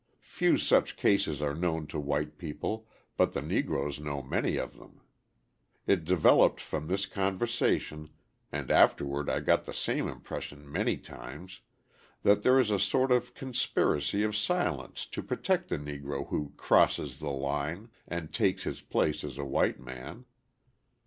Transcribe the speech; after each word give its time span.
Few 0.21 0.57
such 0.57 0.97
cases 0.97 1.43
are 1.43 1.53
known 1.53 1.85
to 1.89 1.99
white 1.99 2.39
people, 2.39 2.87
but 3.17 3.33
the 3.33 3.41
Negroes 3.43 3.99
know 3.99 4.23
many 4.23 4.57
of 4.57 4.79
them. 4.79 5.01
It 5.85 6.05
developed 6.05 6.59
from 6.59 6.87
this 6.87 7.05
conversation 7.05 8.09
(and 8.51 8.71
afterward 8.71 9.29
I 9.29 9.41
got 9.41 9.65
the 9.65 9.75
same 9.75 10.07
impression 10.07 10.67
many 10.71 10.97
times) 10.97 11.59
that 12.23 12.41
there 12.41 12.57
is 12.57 12.71
a 12.71 12.79
sort 12.79 13.11
of 13.11 13.35
conspiracy 13.35 14.23
of 14.23 14.35
silence 14.35 15.05
to 15.05 15.21
protect 15.21 15.67
the 15.67 15.77
Negro 15.77 16.27
who 16.29 16.53
"crosses 16.57 17.19
the 17.19 17.29
line" 17.29 17.91
and 18.07 18.33
takes 18.33 18.63
his 18.63 18.81
place 18.81 19.23
as 19.23 19.37
a 19.37 19.45
white 19.45 19.79
man. 19.79 20.25